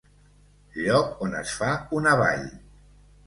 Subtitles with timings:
[0.85, 1.69] Lloc on es fa
[1.99, 2.47] una vall.